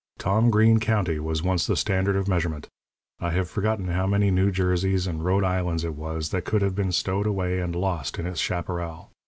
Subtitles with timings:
[0.17, 2.67] Tom Green County was once the standard of measurement.
[3.19, 6.73] I have forgotten how many New Jerseys and Rhode Islands it was that could have
[6.73, 9.11] been stowed away and lost in its chaparral.